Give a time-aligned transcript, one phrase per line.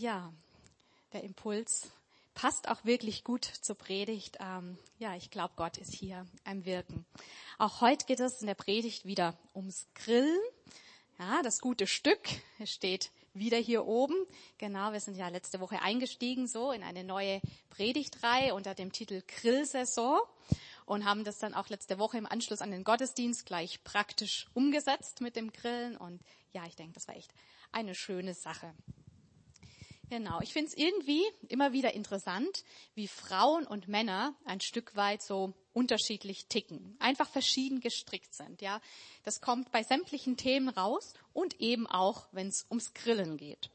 [0.00, 0.32] Ja,
[1.12, 1.90] der Impuls
[2.32, 4.38] passt auch wirklich gut zur Predigt.
[4.38, 7.04] Ähm, ja, ich glaube, Gott ist hier am Wirken.
[7.58, 10.38] Auch heute geht es in der Predigt wieder ums Grillen.
[11.18, 12.20] Ja, das gute Stück
[12.64, 14.14] steht wieder hier oben.
[14.58, 17.40] Genau, wir sind ja letzte Woche eingestiegen so in eine neue
[17.70, 20.20] Predigtreihe unter dem Titel Grillsaison
[20.86, 25.22] und haben das dann auch letzte Woche im Anschluss an den Gottesdienst gleich praktisch umgesetzt
[25.22, 25.96] mit dem Grillen.
[25.96, 26.20] Und
[26.52, 27.34] ja, ich denke, das war echt
[27.72, 28.72] eine schöne Sache.
[30.10, 35.22] Genau, ich finde es irgendwie immer wieder interessant, wie Frauen und Männer ein Stück weit
[35.22, 38.62] so unterschiedlich ticken, einfach verschieden gestrickt sind.
[38.62, 38.80] Ja,
[39.24, 43.70] das kommt bei sämtlichen Themen raus und eben auch, wenn es ums Grillen geht.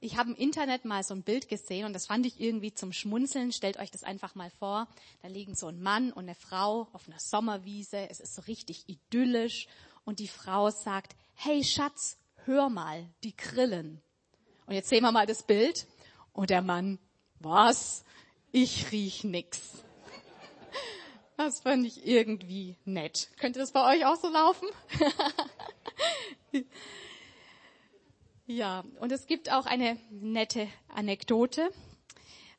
[0.00, 2.92] Ich habe im Internet mal so ein Bild gesehen und das fand ich irgendwie zum
[2.92, 3.52] Schmunzeln.
[3.52, 4.88] Stellt euch das einfach mal vor.
[5.22, 8.10] Da liegen so ein Mann und eine Frau auf einer Sommerwiese.
[8.10, 9.68] Es ist so richtig idyllisch
[10.04, 14.02] und die Frau sagt, hey Schatz, hör mal, die grillen.
[14.66, 15.86] Und jetzt sehen wir mal das Bild.
[16.32, 16.98] Und der Mann,
[17.40, 18.04] was?
[18.52, 19.84] Ich riech nix.
[21.36, 23.28] Das fand ich irgendwie nett.
[23.38, 24.68] Könnte das bei euch auch so laufen?
[28.46, 31.70] ja, und es gibt auch eine nette Anekdote,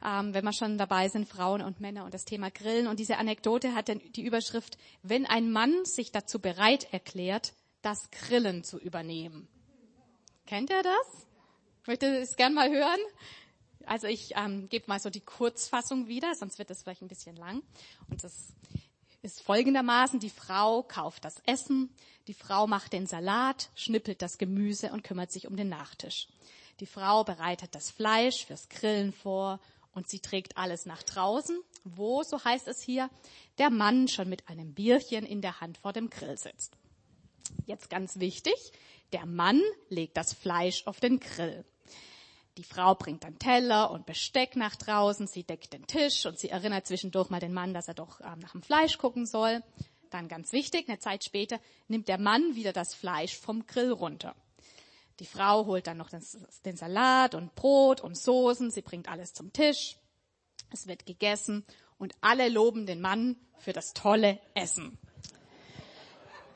[0.06, 2.86] ähm, wenn wir schon dabei sind, Frauen und Männer und das Thema Grillen.
[2.86, 8.12] Und diese Anekdote hat dann die Überschrift, wenn ein Mann sich dazu bereit erklärt, das
[8.12, 9.48] Grillen zu übernehmen.
[10.46, 11.27] Kennt ihr das?
[11.88, 13.00] Ich möchte es gern mal hören.
[13.86, 17.38] Also ich ähm, gebe mal so die Kurzfassung wieder, sonst wird es vielleicht ein bisschen
[17.38, 17.64] lang.
[18.10, 18.50] Und das
[19.22, 21.90] ist folgendermaßen, die Frau kauft das Essen,
[22.28, 26.28] die Frau macht den Salat, schnippelt das Gemüse und kümmert sich um den Nachtisch.
[26.82, 29.62] Die Frau bereitet das Fleisch fürs Grillen vor
[29.94, 33.10] und sie trägt alles nach draußen, wo, so heißt es hier,
[33.60, 36.76] der Mann schon mit einem Bierchen in der Hand vor dem Grill sitzt.
[37.66, 38.74] Jetzt ganz wichtig,
[39.14, 41.64] der Mann legt das Fleisch auf den Grill.
[42.58, 46.50] Die Frau bringt dann Teller und Besteck nach draußen, sie deckt den Tisch und sie
[46.50, 49.62] erinnert zwischendurch mal den Mann, dass er doch ähm, nach dem Fleisch gucken soll.
[50.10, 54.36] Dann ganz wichtig, eine Zeit später nimmt der Mann wieder das Fleisch vom Grill runter.
[55.20, 59.34] Die Frau holt dann noch das, den Salat und Brot und Soßen, sie bringt alles
[59.34, 59.98] zum Tisch.
[60.72, 61.64] Es wird gegessen
[62.00, 64.98] und alle loben den Mann für das tolle Essen.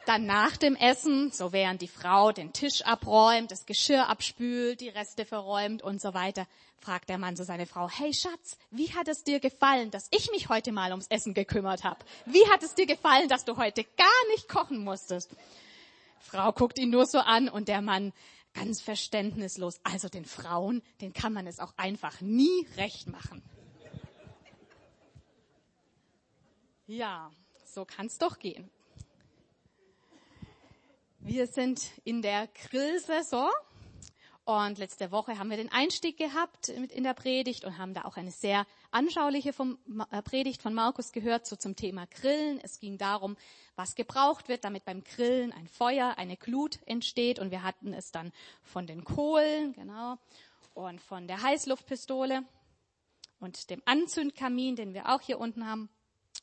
[0.06, 4.89] Dann nach dem Essen, so während die Frau den Tisch abräumt, das Geschirr abspült, die
[4.89, 6.47] Reste verräumt und so weiter,
[6.79, 10.31] fragt der Mann so seine Frau, hey Schatz, wie hat es dir gefallen, dass ich
[10.31, 12.00] mich heute mal ums Essen gekümmert habe?
[12.25, 15.35] Wie hat es dir gefallen, dass du heute gar nicht kochen musstest?
[16.19, 18.11] Frau guckt ihn nur so an und der Mann
[18.53, 19.79] ganz verständnislos.
[19.84, 23.44] Also den Frauen, den kann man es auch einfach nie recht machen.
[26.88, 27.31] Ja,
[27.66, 28.69] so kann's doch gehen.
[31.24, 33.52] Wir sind in der Grillsaison
[34.44, 38.18] und letzte Woche haben wir den Einstieg gehabt in der Predigt und haben da auch
[38.18, 39.78] eine sehr anschauliche vom,
[40.09, 42.59] äh, Predigt von Markus gehört so zum Thema Grillen.
[42.64, 43.38] Es ging darum,
[43.76, 48.12] was gebraucht wird, damit beim Grillen ein Feuer, eine Glut entsteht und wir hatten es
[48.12, 48.32] dann
[48.64, 50.18] von den Kohlen, genau,
[50.74, 52.44] und von der Heißluftpistole
[53.40, 55.88] und dem Anzündkamin, den wir auch hier unten haben.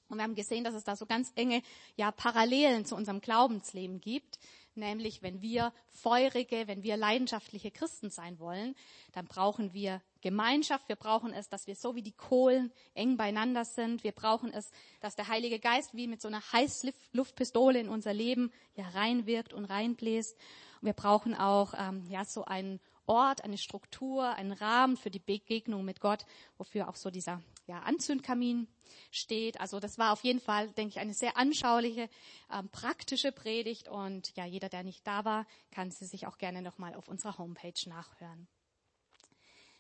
[0.09, 1.63] Und wir haben gesehen, dass es da so ganz enge
[1.97, 4.39] ja, Parallelen zu unserem Glaubensleben gibt
[4.79, 8.75] nämlich wenn wir feurige, wenn wir leidenschaftliche Christen sein wollen,
[9.13, 10.89] dann brauchen wir Gemeinschaft.
[10.89, 14.05] Wir brauchen es, dass wir so wie die Kohlen eng beieinander sind.
[14.05, 18.51] Wir brauchen es, dass der Heilige Geist wie mit so einer Heißluftpistole in unser Leben
[18.75, 20.37] ja reinwirkt und reinbläst.
[20.81, 25.19] Und wir brauchen auch ähm, ja so einen Ort, eine Struktur, einen Rahmen für die
[25.19, 26.27] Begegnung mit Gott,
[26.59, 28.69] wofür auch so dieser ja, Anzündkamin
[29.11, 29.61] steht.
[29.61, 32.09] Also das war auf jeden Fall, denke ich, eine sehr anschauliche,
[32.53, 33.89] ähm, praktische Predigt.
[33.89, 37.39] Und ja, jeder, der nicht da war, kann sie sich auch gerne nochmal auf unserer
[37.39, 38.49] Homepage nachhören.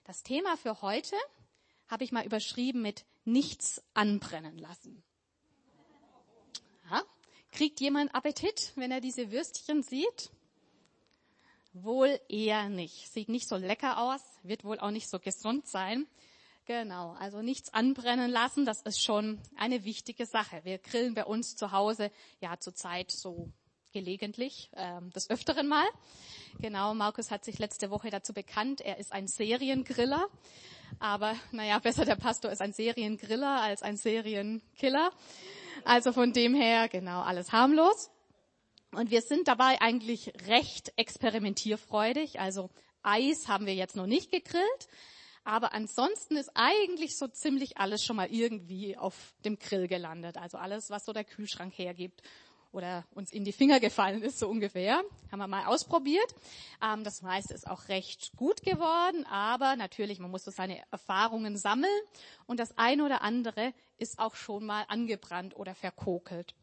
[0.04, 1.16] Das Thema für heute
[1.88, 5.02] habe ich mal überschrieben mit nichts anbrennen lassen.
[6.90, 7.02] Ja,
[7.52, 10.30] kriegt jemand Appetit, wenn er diese Würstchen sieht?
[11.72, 13.12] Wohl eher nicht.
[13.12, 16.06] Sieht nicht so lecker aus, wird wohl auch nicht so gesund sein.
[16.66, 20.60] Genau, also nichts anbrennen lassen, das ist schon eine wichtige Sache.
[20.64, 22.10] Wir grillen bei uns zu Hause
[22.40, 23.50] ja zurzeit so
[23.92, 25.86] gelegentlich, ähm, des Öfteren mal.
[26.60, 30.28] Genau, Markus hat sich letzte Woche dazu bekannt, er ist ein Seriengriller.
[31.00, 35.10] Aber naja, besser der Pastor ist ein Seriengriller als ein Serienkiller.
[35.84, 38.10] Also von dem her, genau, alles harmlos.
[38.92, 42.40] Und wir sind dabei eigentlich recht experimentierfreudig.
[42.40, 42.70] Also
[43.02, 44.88] Eis haben wir jetzt noch nicht gegrillt.
[45.44, 50.36] Aber ansonsten ist eigentlich so ziemlich alles schon mal irgendwie auf dem Grill gelandet.
[50.36, 52.22] Also alles, was so der Kühlschrank hergibt.
[52.70, 55.02] oder uns in die Finger gefallen ist, so ungefähr.
[55.32, 56.34] Haben wir mal ausprobiert.
[56.82, 61.56] Ähm, das meiste ist auch recht gut geworden, aber natürlich, man muss so seine Erfahrungen
[61.56, 62.00] sammeln
[62.46, 66.54] und das eine oder andere ist auch schon mal angebrannt oder verkokelt.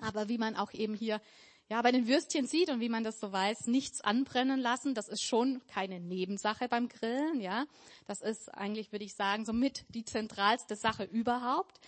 [0.00, 1.20] Aber wie man auch eben hier
[1.68, 5.08] ja, bei den Würstchen sieht und wie man das so weiß, nichts anbrennen lassen, das
[5.08, 7.64] ist schon keine Nebensache beim Grillen, ja.
[8.06, 11.80] Das ist eigentlich, würde ich sagen, somit die zentralste Sache überhaupt.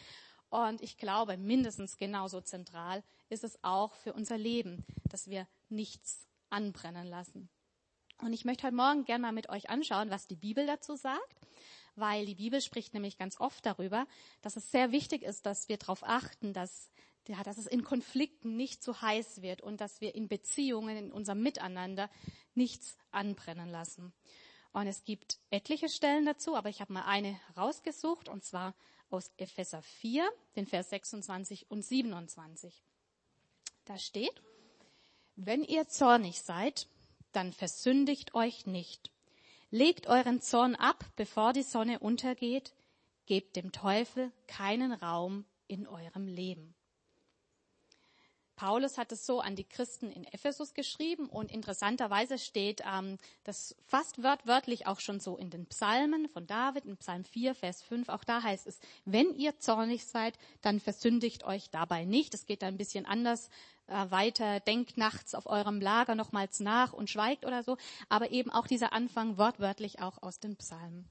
[0.48, 6.26] Und ich glaube, mindestens genauso zentral ist es auch für unser Leben, dass wir nichts
[6.48, 7.48] anbrennen lassen.
[8.22, 11.40] Und ich möchte heute Morgen gerne mal mit euch anschauen, was die Bibel dazu sagt,
[11.96, 14.06] weil die Bibel spricht nämlich ganz oft darüber,
[14.40, 16.90] dass es sehr wichtig ist, dass wir darauf achten, dass,
[17.28, 21.12] ja, dass es in Konflikten nicht zu heiß wird und dass wir in Beziehungen, in
[21.12, 22.10] unserem Miteinander
[22.54, 24.12] nichts anbrennen lassen.
[24.72, 28.74] Und es gibt etliche Stellen dazu, aber ich habe mal eine rausgesucht, und zwar
[29.08, 32.82] aus Epheser 4, den Vers 26 und 27.
[33.84, 34.42] Da steht,
[35.36, 36.88] wenn ihr zornig seid,
[37.32, 39.12] dann versündigt euch nicht.
[39.70, 42.74] Legt euren Zorn ab, bevor die Sonne untergeht.
[43.26, 46.74] Gebt dem Teufel keinen Raum in eurem Leben.
[48.56, 53.74] Paulus hat es so an die Christen in Ephesus geschrieben und interessanterweise steht ähm, das
[53.86, 58.08] fast wörtlich auch schon so in den Psalmen von David, in Psalm 4, Vers 5.
[58.08, 62.32] Auch da heißt es, wenn ihr zornig seid, dann versündigt euch dabei nicht.
[62.34, 63.48] Es geht da ein bisschen anders
[63.88, 67.76] äh, weiter, denkt nachts auf eurem Lager nochmals nach und schweigt oder so.
[68.08, 71.08] Aber eben auch dieser Anfang wortwörtlich auch aus den Psalmen.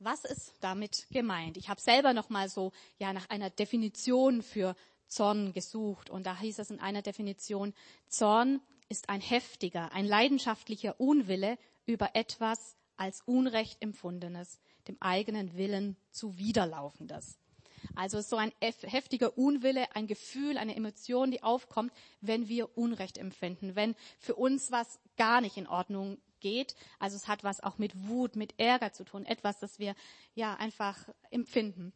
[0.00, 1.56] Was ist damit gemeint?
[1.56, 4.76] Ich habe selber noch mal so ja nach einer Definition für
[5.08, 6.10] Zorn gesucht.
[6.10, 7.74] Und da hieß es in einer Definition,
[8.08, 15.96] Zorn ist ein heftiger, ein leidenschaftlicher Unwille über etwas als Unrecht empfundenes, dem eigenen Willen
[16.10, 17.38] zuwiderlaufendes.
[17.94, 23.76] Also so ein heftiger Unwille, ein Gefühl, eine Emotion, die aufkommt, wenn wir Unrecht empfinden,
[23.76, 26.74] wenn für uns was gar nicht in Ordnung geht.
[26.98, 29.94] Also es hat was auch mit Wut, mit Ärger zu tun, etwas, das wir
[30.34, 31.92] ja einfach empfinden.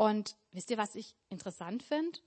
[0.00, 2.18] Und wisst ihr, was ich interessant finde?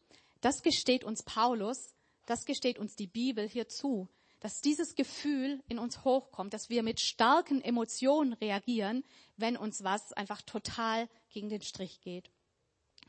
[0.42, 1.96] Das gesteht uns Paulus,
[2.28, 4.08] das gesteht uns die Bibel hier zu,
[4.42, 9.04] dass dieses Gefühl in uns hochkommt, dass wir mit starken Emotionen reagieren,
[9.38, 12.30] wenn uns was einfach total gegen den Strich geht.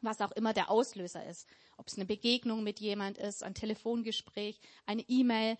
[0.00, 1.46] Was auch immer der Auslöser ist.
[1.76, 5.58] Ob es eine Begegnung mit jemand ist, ein Telefongespräch, eine E-Mail,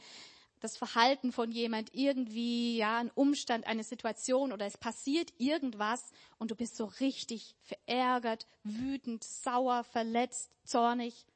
[0.65, 6.51] das Verhalten von jemand irgendwie, ja, ein Umstand, eine Situation oder es passiert irgendwas und
[6.51, 11.27] du bist so richtig verärgert, wütend, sauer, verletzt, zornig.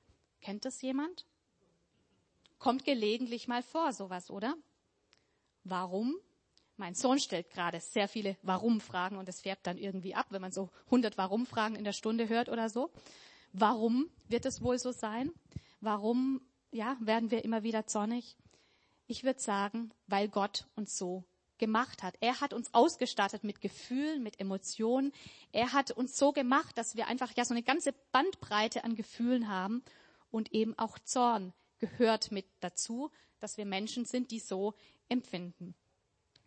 [0.40, 1.26] Kennt das jemand?
[2.58, 4.56] Kommt gelegentlich mal vor, sowas, oder?
[5.62, 6.16] Warum?
[6.78, 10.52] Mein Sohn stellt gerade sehr viele Warum-Fragen und es färbt dann irgendwie ab, wenn man
[10.52, 12.90] so 100 Warum-Fragen in der Stunde hört oder so.
[13.52, 15.30] Warum wird es wohl so sein?
[15.82, 16.40] Warum,
[16.72, 18.38] ja, werden wir immer wieder zornig?
[19.10, 21.24] Ich würde sagen, weil Gott uns so
[21.56, 22.14] gemacht hat.
[22.20, 25.12] Er hat uns ausgestattet mit Gefühlen, mit Emotionen.
[25.50, 29.48] Er hat uns so gemacht, dass wir einfach ja so eine ganze Bandbreite an Gefühlen
[29.48, 29.82] haben
[30.30, 33.10] und eben auch Zorn gehört mit dazu,
[33.40, 34.74] dass wir Menschen sind, die so
[35.08, 35.74] empfinden.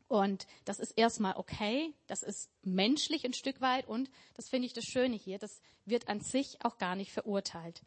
[0.07, 4.73] Und das ist erstmal okay, das ist menschlich ein Stück weit und das finde ich
[4.73, 7.81] das Schöne hier, das wird an sich auch gar nicht verurteilt.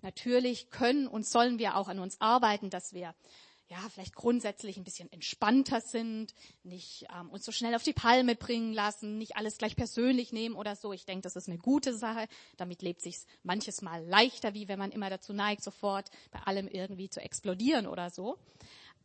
[0.00, 3.14] Natürlich können und sollen wir auch an uns arbeiten, dass wir
[3.68, 8.34] ja, vielleicht grundsätzlich ein bisschen entspannter sind, nicht ähm, uns so schnell auf die Palme
[8.36, 10.92] bringen lassen, nicht alles gleich persönlich nehmen oder so.
[10.92, 12.28] Ich denke, das ist eine gute Sache.
[12.56, 16.68] Damit lebt sich manches Mal leichter, wie wenn man immer dazu neigt, sofort bei allem
[16.68, 18.38] irgendwie zu explodieren oder so.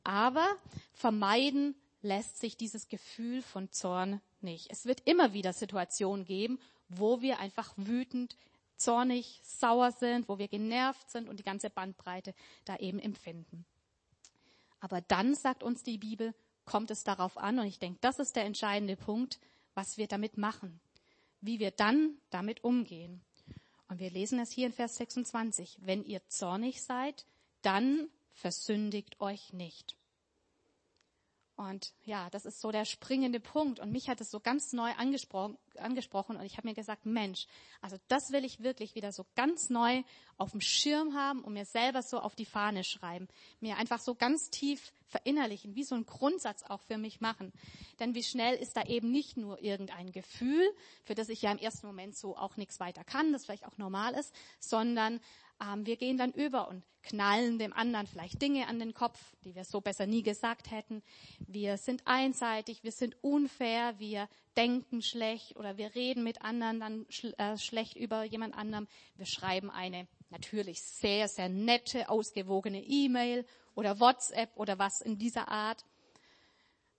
[0.03, 0.47] Aber
[0.93, 4.67] vermeiden lässt sich dieses Gefühl von Zorn nicht.
[4.71, 8.37] Es wird immer wieder Situationen geben, wo wir einfach wütend,
[8.75, 12.33] zornig, sauer sind, wo wir genervt sind und die ganze Bandbreite
[12.65, 13.65] da eben empfinden.
[14.79, 16.33] Aber dann, sagt uns die Bibel,
[16.65, 19.39] kommt es darauf an, und ich denke, das ist der entscheidende Punkt,
[19.73, 20.79] was wir damit machen,
[21.41, 23.21] wie wir dann damit umgehen.
[23.87, 25.79] Und wir lesen es hier in Vers 26.
[25.81, 27.25] Wenn ihr zornig seid,
[27.61, 29.98] dann versündigt euch nicht.
[31.59, 33.81] Und ja, das ist so der springende Punkt.
[33.81, 37.47] Und mich hat es so ganz neu angesprochen, angesprochen und ich habe mir gesagt, Mensch,
[37.81, 40.03] also das will ich wirklich wieder so ganz neu
[40.37, 43.27] auf dem Schirm haben und mir selber so auf die Fahne schreiben.
[43.59, 47.51] Mir einfach so ganz tief verinnerlichen, wie so ein Grundsatz auch für mich machen.
[47.99, 50.63] Denn wie schnell ist da eben nicht nur irgendein Gefühl,
[51.03, 53.77] für das ich ja im ersten Moment so auch nichts weiter kann, das vielleicht auch
[53.77, 55.19] normal ist, sondern
[55.61, 59.55] ähm, wir gehen dann über und knallen dem anderen vielleicht Dinge an den Kopf, die
[59.55, 61.01] wir so besser nie gesagt hätten.
[61.47, 67.05] Wir sind einseitig, wir sind unfair, wir denken schlecht oder wir reden mit anderen dann
[67.09, 68.87] schl äh, schlecht über jemand anderem.
[69.15, 75.47] Wir schreiben eine natürlich sehr, sehr nette, ausgewogene E-Mail oder WhatsApp oder was in dieser
[75.47, 75.85] Art.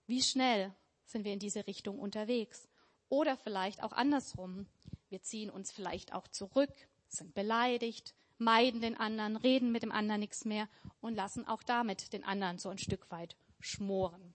[0.07, 0.75] Wie schnell
[1.05, 2.69] sind wir in diese Richtung unterwegs?
[3.09, 4.67] Oder vielleicht auch andersrum.
[5.09, 6.71] Wir ziehen uns vielleicht auch zurück,
[7.09, 10.69] sind beleidigt, meiden den anderen, reden mit dem anderen nichts mehr
[11.01, 14.35] und lassen auch damit den anderen so ein Stück weit schmoren.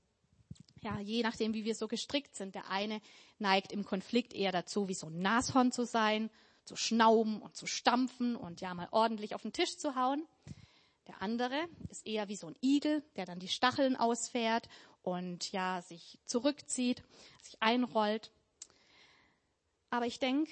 [0.81, 2.53] Ja, je nachdem, wie wir so gestrickt sind.
[2.53, 3.01] Der eine
[3.39, 6.29] neigt im Konflikt eher dazu, wie so ein Nashorn zu sein,
[6.63, 10.27] zu schnauben und zu stampfen und ja mal ordentlich auf den Tisch zu hauen.
[11.07, 14.67] Der andere ist eher wie so ein Igel, der dann die Stacheln ausfährt
[15.01, 17.03] und ja sich zurückzieht,
[17.41, 18.31] sich einrollt.
[19.89, 20.51] Aber ich denke,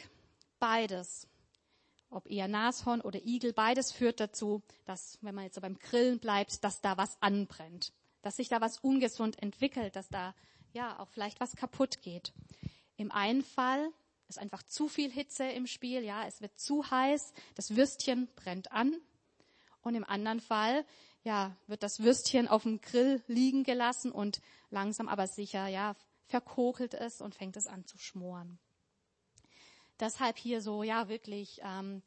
[0.60, 1.28] beides,
[2.14, 6.20] ob eher Nashorn oder Igel, beides führt dazu, dass, wenn man jetzt so beim Grillen
[6.20, 10.36] bleibt, dass da was anbrennt, dass sich da was ungesund entwickelt, dass da
[10.72, 12.34] ja auch vielleicht was kaputt geht.
[12.98, 13.92] Im einen Fall
[14.28, 18.72] ist einfach zu viel Hitze im Spiel, ja, es wird zu heiß, das Würstchen brennt
[18.72, 18.96] an.
[19.82, 20.86] Und im anderen Fall,
[21.24, 26.94] ja, wird das Würstchen auf dem Grill liegen gelassen und langsam aber sicher, ja, verkokelt
[26.94, 28.60] es und fängt es an zu schmoren.
[30.00, 32.02] Deshalb hier so, ja, wirklich ähm,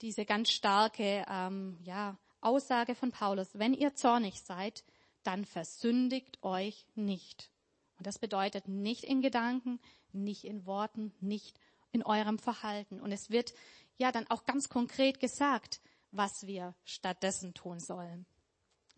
[0.00, 4.84] diese ganz starke, ähm, ja, Aussage von Paulus: Wenn ihr zornig seid,
[5.22, 7.50] dann versündigt euch nicht.
[7.98, 9.80] Und das bedeutet nicht in Gedanken,
[10.12, 11.58] nicht in Worten, nicht
[11.92, 13.00] in eurem Verhalten.
[13.00, 13.54] Und es wird
[13.96, 18.26] ja dann auch ganz konkret gesagt, was wir stattdessen tun sollen.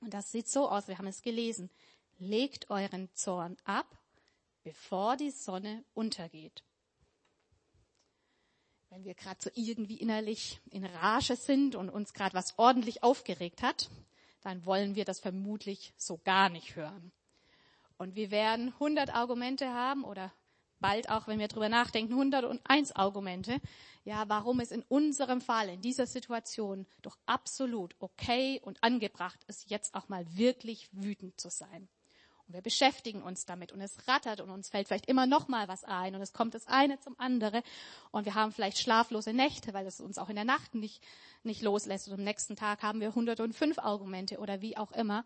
[0.00, 1.70] Und das sieht so aus, wir haben es gelesen.
[2.18, 3.98] Legt euren Zorn ab,
[4.62, 6.64] bevor die Sonne untergeht.
[8.90, 13.62] Wenn wir gerade so irgendwie innerlich in Rage sind und uns gerade was ordentlich aufgeregt
[13.62, 13.90] hat,
[14.42, 17.12] dann wollen wir das vermutlich so gar nicht hören.
[17.98, 20.32] Und wir werden 100 Argumente haben oder
[20.78, 23.60] bald auch, wenn wir drüber nachdenken, 101 Argumente,
[24.04, 29.70] ja, warum es in unserem Fall, in dieser Situation doch absolut okay und angebracht ist,
[29.70, 31.88] jetzt auch mal wirklich wütend zu sein.
[32.46, 35.66] Und wir beschäftigen uns damit und es rattert und uns fällt vielleicht immer noch mal
[35.66, 37.62] was ein und es kommt das eine zum andere
[38.12, 41.02] und wir haben vielleicht schlaflose Nächte, weil es uns auch in der Nacht nicht,
[41.42, 45.24] nicht loslässt und am nächsten Tag haben wir 105 Argumente oder wie auch immer.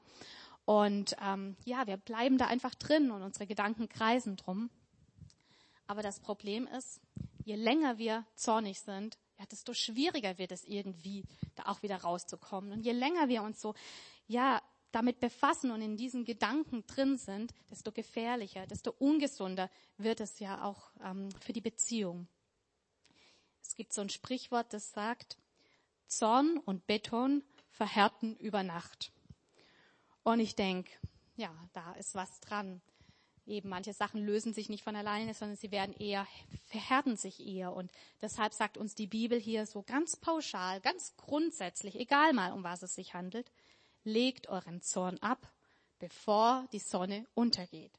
[0.65, 4.71] Und ähm, ja, wir bleiben da einfach drin und unsere Gedanken kreisen drum.
[5.87, 7.01] Aber das Problem ist,
[7.45, 11.25] je länger wir zornig sind, ja, desto schwieriger wird es irgendwie,
[11.57, 12.73] da auch wieder rauszukommen.
[12.73, 13.75] Und je länger wir uns so,
[14.27, 20.39] ja, damit befassen und in diesen Gedanken drin sind, desto gefährlicher, desto ungesunder wird es
[20.39, 22.27] ja auch ähm, für die Beziehung.
[23.63, 25.37] Es gibt so ein Sprichwort, das sagt,
[26.07, 29.13] Zorn und Beton verhärten über Nacht.
[30.25, 30.91] Und ich denke,
[31.37, 32.83] ja, da ist was dran
[33.51, 36.27] eben manche Sachen lösen sich nicht von alleine, sondern sie werden eher,
[36.67, 37.75] verhärten sich eher.
[37.75, 37.91] Und
[38.23, 42.83] deshalb sagt uns die Bibel hier so ganz pauschal, ganz grundsätzlich, egal mal um was
[42.83, 43.51] es sich handelt,
[44.05, 45.53] legt euren Zorn ab,
[45.99, 47.93] bevor die Sonne untergeht.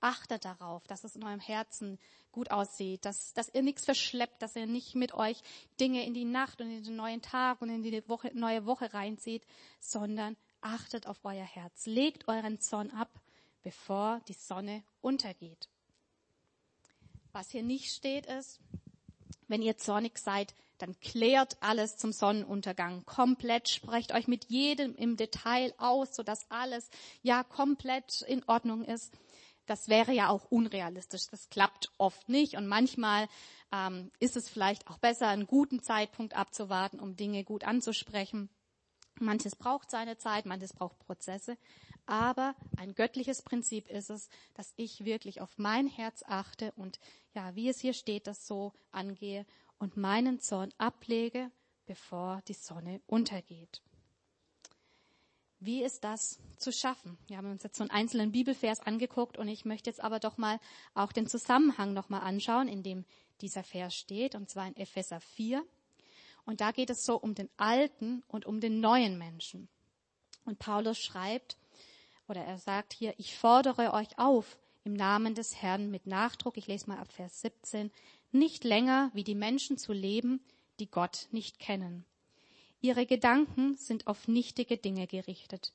[0.00, 1.98] Achtet darauf, dass es in eurem Herzen
[2.30, 5.42] gut aussieht, dass, dass ihr nichts verschleppt, dass ihr nicht mit euch
[5.80, 8.94] Dinge in die Nacht und in den neuen Tag und in die Woche, neue Woche
[8.94, 9.44] reinzieht,
[9.80, 11.86] sondern achtet auf euer Herz.
[11.86, 13.10] Legt euren Zorn ab,
[13.62, 15.68] bevor die Sonne untergeht.
[17.32, 18.60] Was hier nicht steht ist,
[19.48, 25.16] wenn ihr zornig seid, dann klärt alles zum Sonnenuntergang komplett, sprecht euch mit jedem im
[25.16, 26.88] Detail aus, sodass alles
[27.22, 29.12] ja komplett in Ordnung ist.
[29.66, 31.26] Das wäre ja auch unrealistisch.
[31.30, 33.28] Das klappt oft nicht und manchmal
[33.70, 38.48] ähm, ist es vielleicht auch besser, einen guten Zeitpunkt abzuwarten, um Dinge gut anzusprechen.
[39.20, 41.58] Manches braucht seine Zeit, manches braucht Prozesse.
[42.06, 46.98] Aber ein göttliches Prinzip ist es, dass ich wirklich auf mein Herz achte und
[47.34, 49.44] ja, wie es hier steht, das so angehe
[49.78, 51.50] und meinen Zorn ablege,
[51.86, 53.82] bevor die Sonne untergeht.
[55.60, 57.18] Wie ist das zu schaffen?
[57.26, 60.38] Wir haben uns jetzt so einen einzelnen Bibelvers angeguckt und ich möchte jetzt aber doch
[60.38, 60.60] mal
[60.94, 63.04] auch den Zusammenhang nochmal anschauen, in dem
[63.40, 65.64] dieser Vers steht, und zwar in Epheser 4.
[66.44, 69.68] Und da geht es so um den alten und um den neuen Menschen.
[70.44, 71.58] Und Paulus schreibt,
[72.28, 76.66] oder er sagt hier, ich fordere euch auf, im Namen des Herrn mit Nachdruck, ich
[76.66, 77.90] lese mal ab Vers 17,
[78.32, 80.40] nicht länger wie die Menschen zu leben,
[80.80, 82.04] die Gott nicht kennen.
[82.80, 85.72] Ihre Gedanken sind auf nichtige Dinge gerichtet.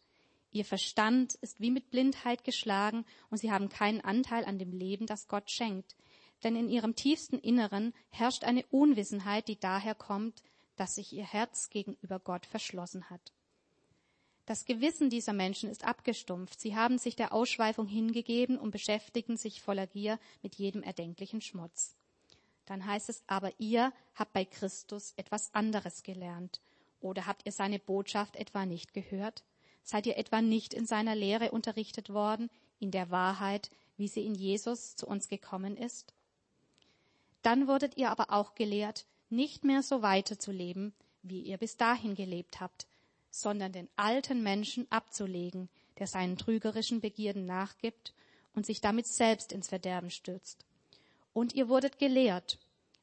[0.51, 5.07] Ihr Verstand ist wie mit Blindheit geschlagen und sie haben keinen Anteil an dem Leben,
[5.07, 5.95] das Gott schenkt.
[6.43, 10.43] Denn in ihrem tiefsten Inneren herrscht eine Unwissenheit, die daher kommt,
[10.75, 13.33] dass sich ihr Herz gegenüber Gott verschlossen hat.
[14.45, 16.59] Das Gewissen dieser Menschen ist abgestumpft.
[16.59, 21.95] Sie haben sich der Ausschweifung hingegeben und beschäftigen sich voller Gier mit jedem erdenklichen Schmutz.
[22.65, 26.61] Dann heißt es, aber ihr habt bei Christus etwas anderes gelernt.
[27.01, 29.43] Oder habt ihr seine Botschaft etwa nicht gehört?
[29.83, 34.35] Seid ihr etwa nicht in seiner Lehre unterrichtet worden, in der Wahrheit, wie sie in
[34.35, 36.13] Jesus zu uns gekommen ist?
[37.41, 42.61] Dann wurdet ihr aber auch gelehrt, nicht mehr so weiterzuleben, wie ihr bis dahin gelebt
[42.61, 42.87] habt,
[43.31, 48.13] sondern den alten Menschen abzulegen, der seinen trügerischen Begierden nachgibt
[48.53, 50.65] und sich damit selbst ins Verderben stürzt.
[51.33, 52.59] Und ihr wurdet gelehrt,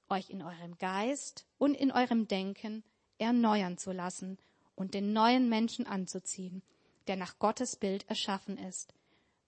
[0.09, 2.85] euch in eurem Geist und in eurem Denken
[3.19, 4.39] erneuern zu lassen
[4.75, 6.63] und den neuen Menschen anzuziehen,
[7.07, 8.95] der nach Gottes Bild erschaffen ist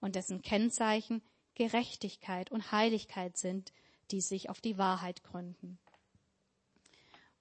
[0.00, 1.22] und dessen Kennzeichen
[1.54, 3.72] Gerechtigkeit und Heiligkeit sind,
[4.10, 5.78] die sich auf die Wahrheit gründen.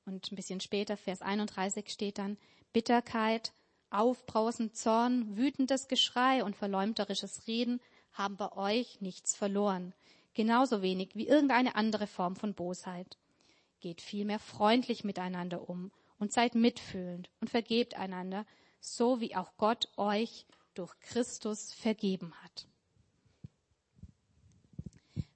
[0.05, 2.37] Und ein bisschen später, Vers 31 steht dann,
[2.73, 3.53] Bitterkeit,
[3.89, 7.81] Aufbrausen, Zorn, wütendes Geschrei und verleumderisches Reden
[8.13, 9.93] haben bei euch nichts verloren,
[10.33, 13.17] genauso wenig wie irgendeine andere Form von Bosheit.
[13.79, 18.45] Geht vielmehr freundlich miteinander um und seid mitfühlend und vergebt einander,
[18.79, 22.67] so wie auch Gott euch durch Christus vergeben hat.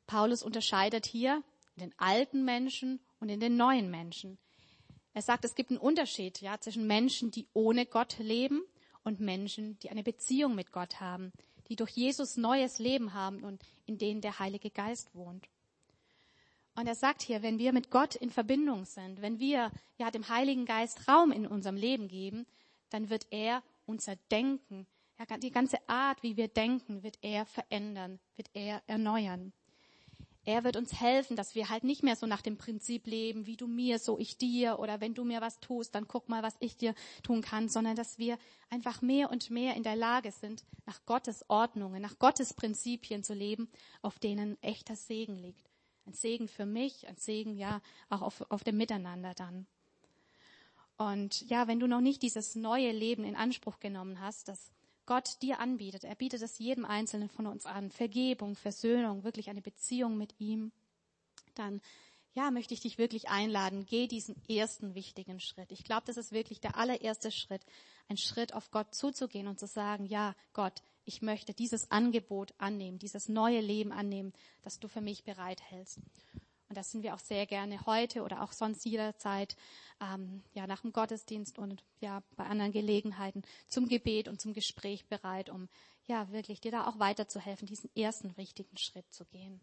[0.08, 1.44] Paulus unterscheidet hier
[1.76, 4.38] den alten Menschen und in den neuen Menschen.
[5.14, 8.64] Er sagt, es gibt einen Unterschied ja, zwischen Menschen, die ohne Gott leben
[9.04, 11.32] und Menschen, die eine Beziehung mit Gott haben,
[11.70, 15.48] die durch Jesus neues Leben haben und in denen der Heilige Geist wohnt.
[16.76, 20.28] Und er sagt hier, wenn wir mit Gott in Verbindung sind, wenn wir ja dem
[20.28, 22.46] Heiligen Geist Raum in unserem Leben geben,
[22.90, 24.86] dann wird er unser Denken,
[25.18, 29.54] ja, die ganze Art, wie wir denken, wird er verändern, wird er erneuern.
[30.46, 33.58] Er wird uns helfen, dass wir halt nicht mehr so nach dem Prinzip leben, wie
[33.58, 36.56] du mir, so ich dir, oder wenn du mir was tust, dann guck mal, was
[36.60, 38.38] ich dir tun kann, sondern dass wir
[38.70, 43.34] einfach mehr und mehr in der Lage sind, nach Gottes Ordnungen, nach Gottes Prinzipien zu
[43.34, 43.70] leben,
[44.04, 45.68] auf denen echter Segen liegt.
[46.06, 49.66] Ein Segen für mich, ein Segen, ja, auch auf, auf dem Miteinander dann.
[50.98, 54.75] Und ja, wenn du noch nicht dieses neue Leben in Anspruch genommen hast, das
[55.06, 56.04] Gott dir anbietet.
[56.04, 57.92] Er bietet es jedem Einzelnen von uns an.
[57.92, 60.72] Vergebung, Versöhnung, wirklich eine Beziehung mit ihm.
[61.54, 61.82] Dann,
[62.34, 63.86] ja, möchte ich dich wirklich einladen.
[63.86, 65.72] Geh diesen ersten wichtigen Schritt.
[65.72, 67.62] Ich glaube, das ist wirklich der allererste Schritt.
[68.08, 73.00] Ein Schritt auf Gott zuzugehen und zu sagen, ja, Gott, ich möchte dieses Angebot annehmen,
[73.00, 76.00] dieses neue Leben annehmen, das du für mich bereithältst.
[76.68, 79.56] Und das sind wir auch sehr gerne heute oder auch sonst jederzeit,
[80.02, 85.06] ähm, ja, nach dem Gottesdienst und ja, bei anderen Gelegenheiten zum Gebet und zum Gespräch
[85.08, 85.70] bereit, um
[86.08, 89.62] ja, wirklich dir da auch weiterzuhelfen, diesen ersten richtigen Schritt zu gehen.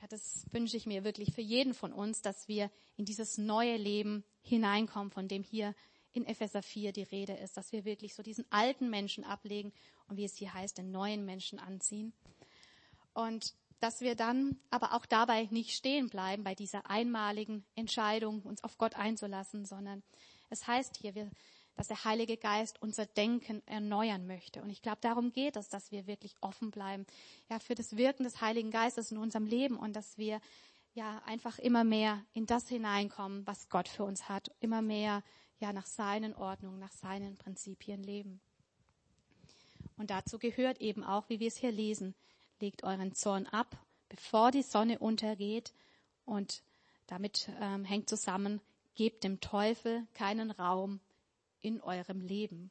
[0.00, 3.76] Ja, das wünsche ich mir wirklich für jeden von uns, dass wir in dieses neue
[3.76, 5.74] Leben hineinkommen, von dem hier
[6.12, 9.72] in Epheser 4 die Rede ist, dass wir wirklich so diesen alten Menschen ablegen
[10.08, 12.12] und wie es hier heißt, den neuen Menschen anziehen.
[13.12, 18.64] Und dass wir dann aber auch dabei nicht stehen bleiben bei dieser einmaligen Entscheidung, uns
[18.64, 20.02] auf Gott einzulassen, sondern
[20.50, 21.30] es heißt hier,
[21.76, 24.62] dass der Heilige Geist unser Denken erneuern möchte.
[24.62, 27.06] Und ich glaube, darum geht es, dass wir wirklich offen bleiben,
[27.48, 30.40] ja, für das Wirken des Heiligen Geistes in unserem Leben und dass wir
[30.94, 35.22] ja einfach immer mehr in das hineinkommen, was Gott für uns hat, immer mehr
[35.60, 38.40] ja nach seinen Ordnungen, nach seinen Prinzipien leben.
[39.96, 42.14] Und dazu gehört eben auch, wie wir es hier lesen,
[42.60, 43.76] legt euren Zorn ab,
[44.08, 45.72] bevor die Sonne untergeht.
[46.24, 46.62] Und
[47.06, 48.60] damit ähm, hängt zusammen,
[48.94, 51.00] gebt dem Teufel keinen Raum
[51.60, 52.70] in eurem Leben.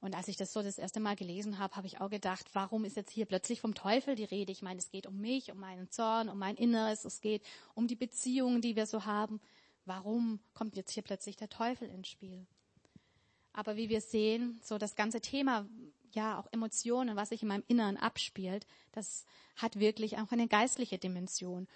[0.00, 2.84] Und als ich das so das erste Mal gelesen habe, habe ich auch gedacht, warum
[2.84, 4.50] ist jetzt hier plötzlich vom Teufel die Rede?
[4.50, 7.42] Ich meine, es geht um mich, um meinen Zorn, um mein Inneres, es geht
[7.74, 9.40] um die Beziehungen, die wir so haben.
[9.84, 12.46] Warum kommt jetzt hier plötzlich der Teufel ins Spiel?
[13.52, 15.66] Aber wie wir sehen, so das ganze Thema,
[16.14, 19.24] ja, auch Emotionen, was sich in meinem Inneren abspielt, das
[19.56, 21.68] hat wirklich auch eine geistliche Dimension.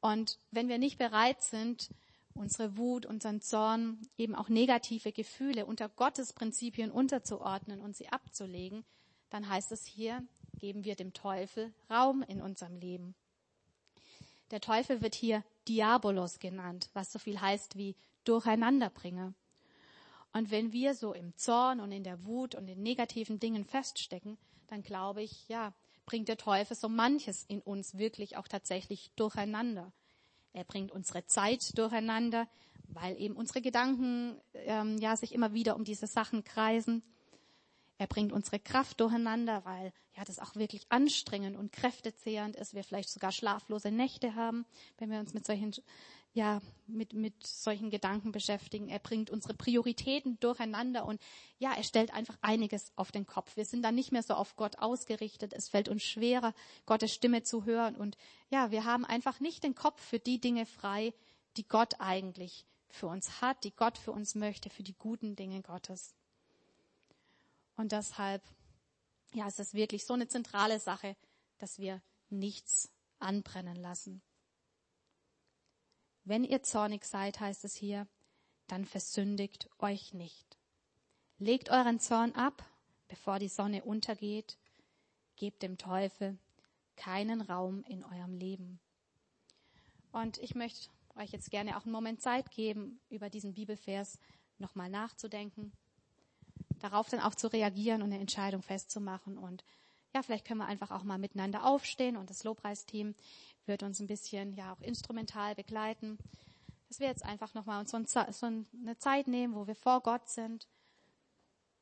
[0.00, 1.90] Und wenn wir nicht bereit sind,
[2.34, 8.84] unsere Wut, unseren Zorn, eben auch negative Gefühle unter Gottes Prinzipien unterzuordnen und sie abzulegen,
[9.30, 10.22] dann heißt es hier,
[10.58, 13.14] geben wir dem Teufel Raum in unserem Leben.
[14.50, 19.32] Der Teufel wird hier Diabolos genannt, was so viel heißt wie Durcheinanderbringer.
[20.32, 24.38] Und wenn wir so im Zorn und in der Wut und in negativen Dingen feststecken,
[24.68, 25.74] dann glaube ich, ja,
[26.06, 29.92] bringt der Teufel so manches in uns wirklich auch tatsächlich durcheinander.
[30.52, 32.48] Er bringt unsere Zeit durcheinander,
[32.88, 37.02] weil eben unsere Gedanken ähm, ja sich immer wieder um diese Sachen kreisen.
[37.98, 42.74] Er bringt unsere Kraft durcheinander, weil ja das auch wirklich anstrengend und kräftezehrend ist.
[42.74, 44.66] Wir vielleicht sogar schlaflose Nächte haben,
[44.98, 45.72] wenn wir uns mit solchen
[46.34, 48.88] ja, mit, mit solchen Gedanken beschäftigen.
[48.88, 51.20] Er bringt unsere Prioritäten durcheinander und
[51.58, 53.56] ja, er stellt einfach einiges auf den Kopf.
[53.56, 55.52] Wir sind dann nicht mehr so auf Gott ausgerichtet.
[55.52, 56.54] Es fällt uns schwerer,
[56.86, 58.16] Gottes Stimme zu hören und
[58.50, 61.12] ja, wir haben einfach nicht den Kopf für die Dinge frei,
[61.56, 65.62] die Gott eigentlich für uns hat, die Gott für uns möchte, für die guten Dinge
[65.62, 66.14] Gottes.
[67.76, 68.42] Und deshalb,
[69.34, 71.16] ja, es ist wirklich so eine zentrale Sache,
[71.58, 74.22] dass wir nichts anbrennen lassen.
[76.24, 78.06] Wenn ihr zornig seid, heißt es hier,
[78.68, 80.56] dann versündigt euch nicht.
[81.38, 82.64] Legt euren Zorn ab,
[83.08, 84.58] bevor die Sonne untergeht.
[85.36, 86.38] Gebt dem Teufel
[86.96, 88.78] keinen Raum in eurem Leben.
[90.12, 94.18] Und ich möchte euch jetzt gerne auch einen Moment Zeit geben, über diesen Bibelvers
[94.58, 95.72] nochmal nachzudenken,
[96.78, 99.38] darauf dann auch zu reagieren und eine Entscheidung festzumachen.
[99.38, 99.64] Und
[100.14, 103.14] ja, vielleicht können wir einfach auch mal miteinander aufstehen und das Lobpreisteam
[103.66, 106.18] wird uns ein bisschen ja auch instrumental begleiten.
[106.88, 110.68] Dass wir jetzt einfach nochmal uns so eine Zeit nehmen, wo wir vor Gott sind.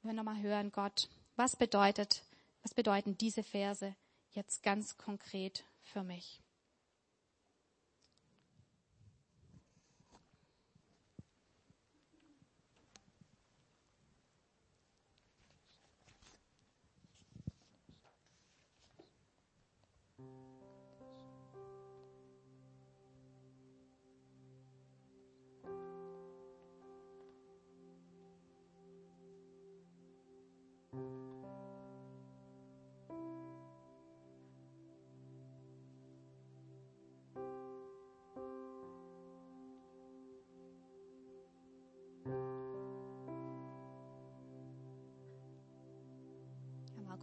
[0.03, 2.23] Wir nochmal hören, Gott, was bedeutet,
[2.63, 3.95] was bedeuten diese Verse
[4.31, 6.41] jetzt ganz konkret für mich?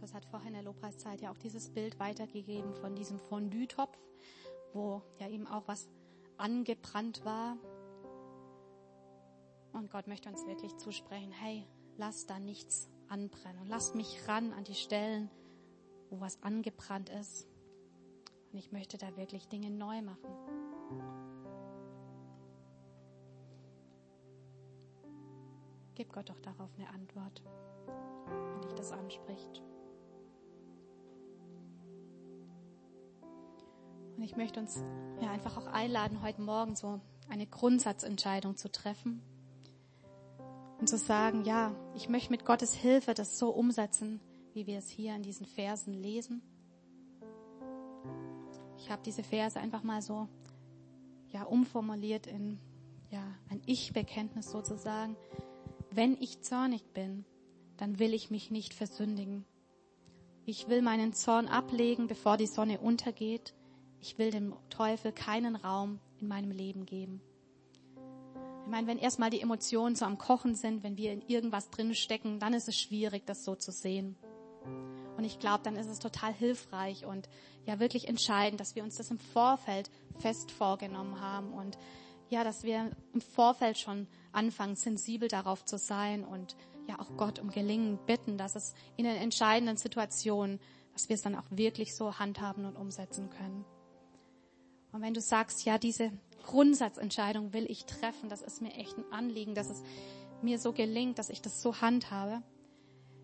[0.08, 3.98] Markus hat vorher in der Lobpreiszeit ja auch dieses Bild weitergegeben von diesem Fondue-Topf,
[4.72, 5.88] wo ja eben auch was
[6.38, 7.58] angebrannt war.
[9.72, 11.66] Und Gott möchte uns wirklich zusprechen, hey,
[11.98, 13.66] lass da nichts anbrennen.
[13.68, 15.30] Lass mich ran an die Stellen,
[16.10, 17.46] wo was angebrannt ist.
[18.52, 20.30] Und ich möchte da wirklich Dinge neu machen.
[25.96, 27.42] Gib Gott doch darauf eine Antwort,
[28.52, 29.62] wenn dich das anspricht.
[34.18, 34.82] Und ich möchte uns
[35.20, 39.22] ja einfach auch einladen, heute Morgen so eine Grundsatzentscheidung zu treffen
[40.80, 44.20] und zu sagen, ja, ich möchte mit Gottes Hilfe das so umsetzen,
[44.54, 46.42] wie wir es hier in diesen Versen lesen.
[48.76, 50.26] Ich habe diese Verse einfach mal so
[51.28, 52.58] ja umformuliert in
[53.10, 55.16] ja ein Ich-Bekenntnis sozusagen.
[55.92, 57.24] Wenn ich zornig bin,
[57.76, 59.44] dann will ich mich nicht versündigen.
[60.44, 63.54] Ich will meinen Zorn ablegen, bevor die Sonne untergeht
[64.00, 67.20] ich will dem Teufel keinen Raum in meinem Leben geben.
[68.64, 71.94] Ich meine, wenn erstmal die Emotionen so am Kochen sind, wenn wir in irgendwas drin
[71.94, 74.16] stecken, dann ist es schwierig, das so zu sehen.
[75.16, 77.28] Und ich glaube, dann ist es total hilfreich und
[77.64, 81.78] ja wirklich entscheidend, dass wir uns das im Vorfeld fest vorgenommen haben und
[82.28, 86.56] ja, dass wir im Vorfeld schon anfangen, sensibel darauf zu sein und
[86.86, 90.60] ja auch Gott um Gelingen bitten, dass es in den entscheidenden Situationen,
[90.92, 93.64] dass wir es dann auch wirklich so handhaben und umsetzen können.
[94.92, 96.12] Und wenn du sagst, ja, diese
[96.44, 99.82] Grundsatzentscheidung will ich treffen, das ist mir echt ein Anliegen, dass es
[100.40, 102.42] mir so gelingt, dass ich das so handhabe,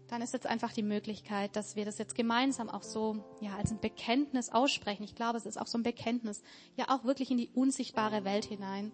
[0.09, 3.70] dann ist jetzt einfach die Möglichkeit, dass wir das jetzt gemeinsam auch so, ja, als
[3.70, 5.05] ein Bekenntnis aussprechen.
[5.05, 6.42] Ich glaube, es ist auch so ein Bekenntnis,
[6.77, 8.92] ja, auch wirklich in die unsichtbare Welt hinein.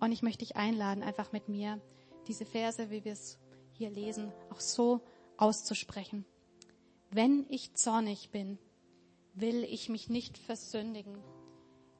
[0.00, 1.80] Und ich möchte dich einladen, einfach mit mir
[2.26, 3.38] diese Verse, wie wir es
[3.72, 5.02] hier lesen, auch so
[5.36, 6.24] auszusprechen.
[7.10, 8.58] Wenn ich zornig bin,
[9.34, 11.18] will ich mich nicht versündigen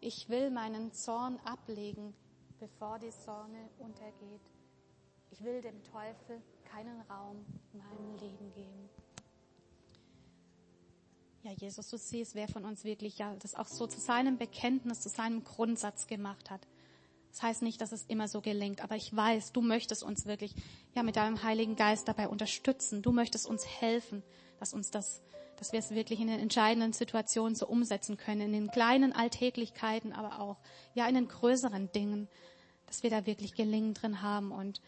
[0.07, 2.15] ich will meinen Zorn ablegen,
[2.61, 4.41] bevor die Sonne untergeht.
[5.33, 6.41] Ich will dem Teufel
[6.71, 8.89] keinen Raum in meinem Leben geben.
[11.43, 15.01] Ja, Jesus, du siehst, wer von uns wirklich ja das auch so zu seinem Bekenntnis,
[15.01, 16.69] zu seinem Grundsatz gemacht hat.
[17.33, 20.55] Das heißt nicht, dass es immer so gelingt, aber ich weiß, du möchtest uns wirklich
[20.95, 23.03] ja mit deinem Heiligen Geist dabei unterstützen.
[23.03, 24.23] Du möchtest uns helfen,
[24.61, 25.21] dass uns das
[25.57, 30.13] dass wir es wirklich in den entscheidenden Situationen so umsetzen können, in den kleinen Alltäglichkeiten,
[30.13, 30.59] aber auch
[30.95, 32.29] ja in den größeren Dingen,
[32.87, 34.81] dass wir da wirklich Gelingen drin haben und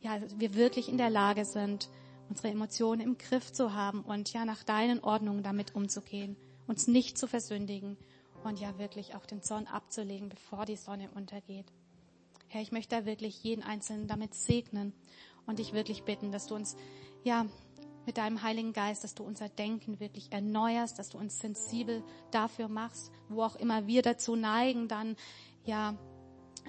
[0.00, 1.88] ja, wir wirklich in der Lage sind,
[2.28, 7.18] unsere Emotionen im Griff zu haben und ja nach deinen Ordnungen damit umzugehen, uns nicht
[7.18, 7.96] zu versündigen
[8.44, 11.66] und ja wirklich auch den Zorn abzulegen, bevor die Sonne untergeht.
[12.48, 14.92] Herr, ich möchte da wirklich jeden Einzelnen damit segnen
[15.46, 16.76] und dich wirklich bitten, dass du uns
[17.24, 17.46] ja
[18.06, 22.68] mit deinem Heiligen Geist, dass du unser Denken wirklich erneuerst, dass du uns sensibel dafür
[22.68, 25.16] machst, wo auch immer wir dazu neigen, dann
[25.64, 25.96] ja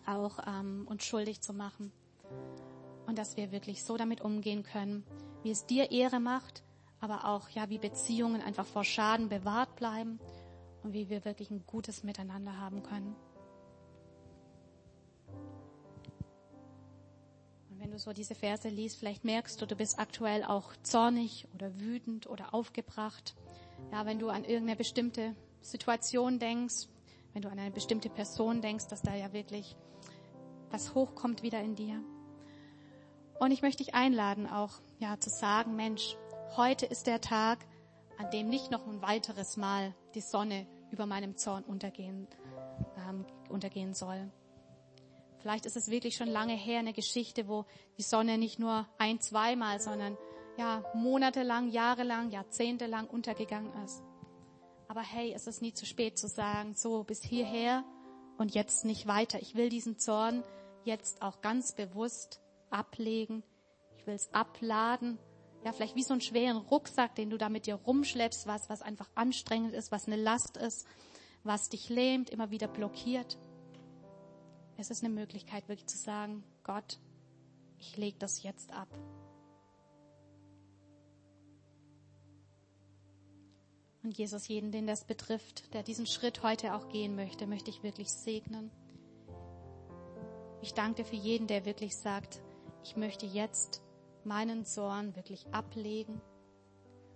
[0.06, 1.92] auch ähm, uns schuldig zu machen.
[3.08, 5.04] Und dass wir wirklich so damit umgehen können,
[5.44, 6.64] wie es dir Ehre macht,
[7.00, 10.20] aber auch ja, wie Beziehungen einfach vor Schaden bewahrt bleiben
[10.84, 13.16] und wie wir wirklich ein gutes Miteinander haben können.
[17.96, 22.28] Du so diese Verse liest, vielleicht merkst du, du bist aktuell auch zornig oder wütend
[22.28, 23.36] oder aufgebracht.
[23.92, 26.88] Ja, wenn du an irgendeine bestimmte Situation denkst,
[27.34, 29.78] wenn du an eine bestimmte Person denkst, dass da ja wirklich
[30.72, 32.04] was hochkommt wieder in dir.
[33.40, 36.18] Und ich möchte dich einladen, auch ja zu sagen, Mensch,
[36.58, 37.66] heute ist der Tag,
[38.18, 42.28] an dem nicht noch ein weiteres Mal die Sonne über meinem Zorn untergehen,
[43.08, 44.32] ähm, untergehen soll.
[45.46, 47.66] Vielleicht ist es wirklich schon lange her eine Geschichte, wo
[48.00, 50.18] die Sonne nicht nur ein, zweimal, sondern
[50.58, 54.02] ja, monatelang, jahrelang, jahrzehntelang untergegangen ist.
[54.88, 57.84] Aber hey, es ist nie zu spät zu sagen, so bis hierher
[58.40, 59.40] und jetzt nicht weiter.
[59.40, 60.44] Ich will diesen Zorn
[60.84, 63.44] jetzt auch ganz bewusst ablegen.
[64.00, 65.20] Ich will es abladen.
[65.64, 68.82] Ja, vielleicht wie so einen schweren Rucksack, den du da mit dir rumschleppst, was, was
[68.82, 70.88] einfach anstrengend ist, was eine Last ist,
[71.44, 73.38] was dich lähmt, immer wieder blockiert.
[74.78, 77.00] Es ist eine Möglichkeit, wirklich zu sagen, Gott,
[77.80, 78.90] ich lege das jetzt ab.
[84.04, 87.82] Und Jesus, jeden, den das betrifft, der diesen Schritt heute auch gehen möchte, möchte ich
[87.82, 88.70] wirklich segnen.
[90.62, 92.42] Ich danke dir für jeden, der wirklich sagt,
[92.84, 93.82] ich möchte jetzt
[94.24, 96.22] meinen Zorn wirklich ablegen.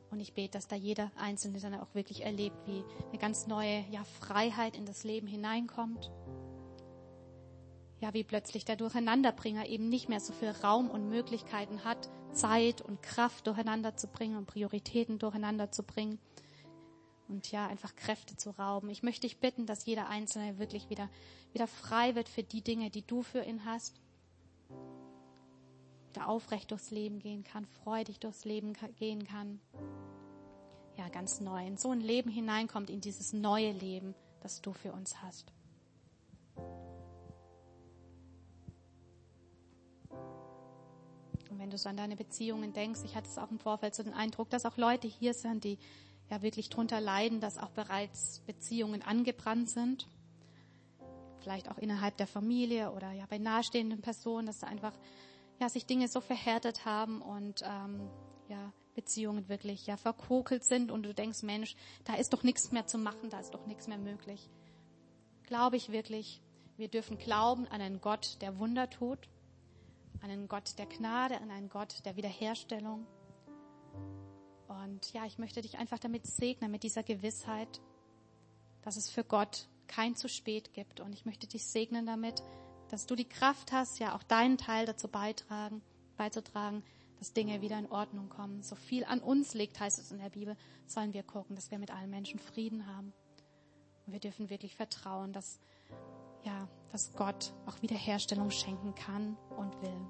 [0.10, 3.86] Und ich bete, dass da jeder Einzelne dann auch wirklich erlebt, wie eine ganz neue
[3.92, 6.10] ja, Freiheit in das Leben hineinkommt.
[8.00, 12.82] Ja, wie plötzlich der Durcheinanderbringer eben nicht mehr so viel Raum und Möglichkeiten hat, Zeit
[12.82, 16.20] und Kraft durcheinander zu bringen und Prioritäten durcheinander zu bringen,
[17.30, 18.90] und ja, einfach Kräfte zu rauben.
[18.90, 21.10] Ich möchte dich bitten, dass jeder Einzelne wirklich wieder,
[21.54, 24.02] wieder frei wird für die Dinge, die du für ihn hast.
[26.10, 29.62] Wieder aufrecht durchs Leben gehen kann, freudig durchs Leben gehen kann.
[30.98, 34.92] Ja, ganz neu in so ein Leben hineinkommt, in dieses neue Leben, das du für
[34.92, 35.54] uns hast.
[41.60, 44.14] Wenn du so an deine Beziehungen denkst, ich hatte es auch im Vorfeld so den
[44.14, 45.78] Eindruck, dass auch Leute hier sind, die
[46.30, 50.08] ja wirklich drunter leiden, dass auch bereits Beziehungen angebrannt sind.
[51.42, 54.94] Vielleicht auch innerhalb der Familie oder ja bei nahestehenden Personen, dass da einfach
[55.60, 58.10] ja sich Dinge so verhärtet haben und ähm,
[58.48, 62.86] ja Beziehungen wirklich ja verkokelt sind und du denkst, Mensch, da ist doch nichts mehr
[62.86, 64.50] zu machen, da ist doch nichts mehr möglich.
[65.44, 66.42] Glaube ich wirklich,
[66.78, 69.30] wir dürfen glauben an einen Gott, der Wunder tut,
[70.22, 73.06] einen Gott der Gnade, an einen Gott der Wiederherstellung.
[74.68, 77.82] Und ja, ich möchte dich einfach damit segnen, mit dieser Gewissheit,
[78.82, 81.00] dass es für Gott kein zu spät gibt.
[81.00, 82.44] Und ich möchte dich segnen damit,
[82.90, 85.82] dass du die Kraft hast, ja auch deinen Teil dazu beitragen,
[86.18, 86.84] beizutragen,
[87.18, 88.64] dass Dinge wieder in Ordnung kommen.
[88.64, 91.80] So viel an uns liegt, heißt es in der Bibel, sollen wir gucken, dass wir
[91.80, 93.14] mit allen Menschen Frieden haben.
[94.06, 95.60] Und wir dürfen wirklich vertrauen, dass,
[96.44, 100.02] ja, dass Gott auch Wiederherstellung schenken kann und will.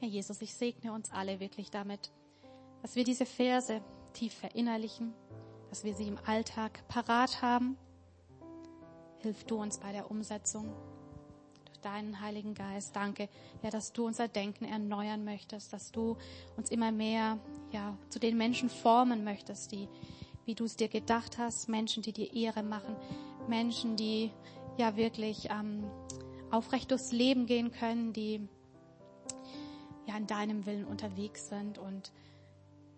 [0.00, 2.10] Herr Jesus, ich segne uns alle wirklich damit,
[2.82, 3.80] dass wir diese Verse
[4.12, 5.14] tief verinnerlichen,
[5.70, 7.76] dass wir sie im Alltag parat haben.
[9.18, 10.72] Hilf du uns bei der Umsetzung
[11.64, 12.96] durch deinen Heiligen Geist.
[12.96, 13.28] Danke,
[13.62, 16.16] ja, dass du unser Denken erneuern möchtest, dass du
[16.56, 17.38] uns immer mehr,
[17.70, 19.88] ja, zu den Menschen formen möchtest, die,
[20.44, 22.96] wie du es dir gedacht hast, Menschen, die dir Ehre machen,
[23.48, 24.30] Menschen, die,
[24.76, 25.84] ja, wirklich, ähm,
[26.50, 28.46] aufrecht durchs Leben gehen können, die
[30.06, 31.78] ja in deinem Willen unterwegs sind.
[31.78, 32.12] Und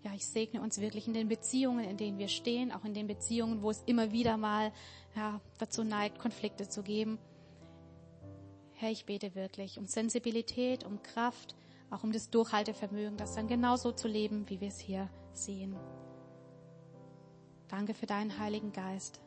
[0.03, 3.07] ja, ich segne uns wirklich in den Beziehungen, in denen wir stehen, auch in den
[3.07, 4.73] Beziehungen, wo es immer wieder mal
[5.15, 7.19] ja, dazu neigt, Konflikte zu geben.
[8.73, 11.55] Herr, ich bete wirklich um Sensibilität, um Kraft,
[11.91, 15.77] auch um das Durchhaltevermögen, das dann genauso zu leben, wie wir es hier sehen.
[17.69, 19.21] Danke für deinen Heiligen Geist,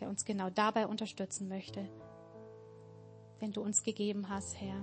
[0.00, 1.88] der uns genau dabei unterstützen möchte,
[3.40, 4.82] den du uns gegeben hast, Herr.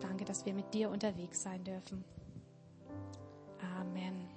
[0.00, 2.04] Danke, dass wir mit dir unterwegs sein dürfen.
[3.78, 4.28] Amen.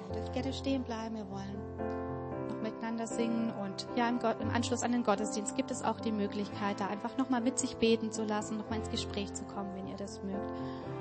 [0.00, 1.16] Ja, dürft gerne stehen bleiben.
[1.16, 5.82] Wir wollen noch miteinander singen und ja, im, im Anschluss an den Gottesdienst gibt es
[5.82, 9.44] auch die Möglichkeit, da einfach nochmal mit sich beten zu lassen, nochmal ins Gespräch zu
[9.44, 10.50] kommen, wenn ihr das mögt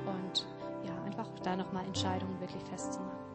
[0.05, 0.47] und
[0.85, 3.26] ja, einfach da nochmal Entscheidungen wirklich festzumachen.